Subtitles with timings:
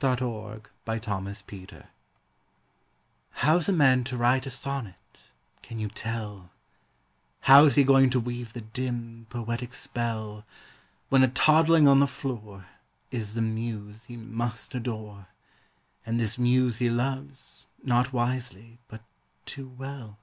[0.00, 1.84] THE POET AND THE BABY
[3.30, 4.96] How's a man to write a sonnet,
[5.62, 6.50] can you tell,
[7.42, 10.44] How's he going to weave the dim, poetic spell,
[11.10, 12.66] When a toddling on the floor
[13.12, 15.28] Is the muse he must adore,
[16.04, 19.00] And this muse he loves, not wisely, but
[19.46, 20.18] too well?